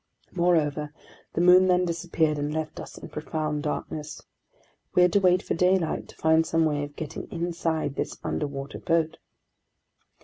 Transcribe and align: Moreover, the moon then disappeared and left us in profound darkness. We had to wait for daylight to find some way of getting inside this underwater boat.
Moreover, 0.31 0.91
the 1.33 1.41
moon 1.41 1.67
then 1.67 1.85
disappeared 1.85 2.39
and 2.39 2.51
left 2.51 2.79
us 2.79 2.97
in 2.97 3.09
profound 3.09 3.61
darkness. 3.61 4.19
We 4.95 5.03
had 5.03 5.13
to 5.13 5.19
wait 5.19 5.43
for 5.43 5.53
daylight 5.53 6.07
to 6.07 6.15
find 6.15 6.43
some 6.43 6.65
way 6.65 6.83
of 6.83 6.95
getting 6.95 7.31
inside 7.31 7.93
this 7.93 8.17
underwater 8.23 8.79
boat. 8.79 9.19